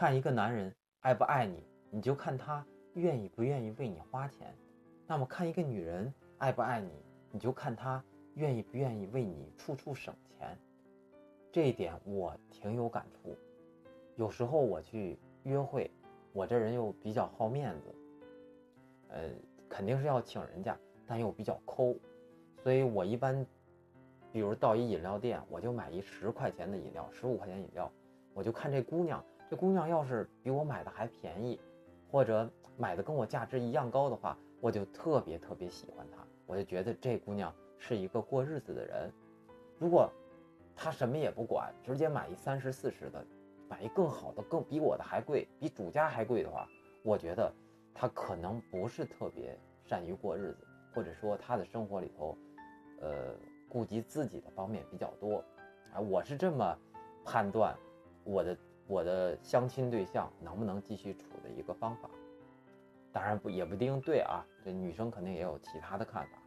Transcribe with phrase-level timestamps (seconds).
[0.00, 4.48] 看一个男人爱不爱你，你就看他愿意不愿意为你花钱；
[5.06, 6.90] 那么看一个女人爱不爱你，
[7.30, 8.02] 你就看他
[8.36, 10.56] 愿意不愿意为你处处省钱。
[11.52, 13.36] 这一点我挺有感触。
[14.16, 15.90] 有时候我去约会，
[16.32, 17.94] 我这人又比较好面子，
[19.10, 19.28] 呃，
[19.68, 20.74] 肯定是要请人家，
[21.06, 21.94] 但又比较抠，
[22.62, 23.46] 所以我一般，
[24.32, 27.92] 比如到一饮料店，我就买一十块钱的饮料，十五块钱饮料，
[28.32, 31.58] 我就看这姑娘，这姑娘要是比我买的还便宜，
[32.08, 39.12] 或者买的跟我价值一样高的话，我就特别特别喜欢她，我就觉得这姑娘是一个过日子的人。
[39.76, 40.08] 如果
[40.76, 43.26] 她什么也不管，直接买一三十四十的。
[43.68, 46.68] 买一更好的，更比我的还贵，比主家还贵的话，
[47.04, 47.52] 我觉得
[47.94, 52.36] 她可能不是特别善于过日子，或者说她的生活里头，
[53.00, 53.32] 呃，
[53.68, 55.44] 顾及自己的方面比较多，
[55.92, 56.76] 啊，我是这么
[57.24, 57.76] 判断
[58.24, 58.56] 我的
[58.90, 62.10] 我的相亲对象能不能继续处的一个方法。
[63.12, 66.38] 当然不也不一定对啊，这女生肯定也有其他的看法。